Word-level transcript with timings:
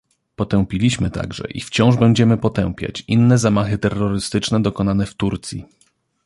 Potępiliśmy 0.35 1.11
także 1.11 1.47
i 1.51 1.61
wciąż 1.61 1.95
będziemy 1.97 2.37
potępiać 2.37 3.03
inne 3.07 3.37
zamachy 3.37 3.77
terrorystyczne 3.77 4.61
dokonane 4.61 5.05
w 5.05 5.13
Turcji 5.15 5.65